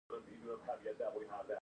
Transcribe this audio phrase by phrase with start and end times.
[0.03, 1.49] آیا د تبریز او اصفهان غالۍ ځانګړې نه دي؟